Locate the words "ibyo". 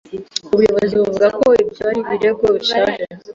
1.63-1.81